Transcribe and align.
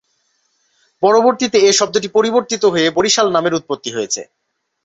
পরবর্তিতে 1.03 1.57
এ 1.61 1.71
শব্দটি 1.79 2.07
পরিবর্তিত 2.17 2.63
হয়ে 2.73 2.87
বরিশাল 2.97 3.27
নামের 3.31 3.57
উৎপত্তি 3.59 3.89
হয়েছে। 3.95 4.21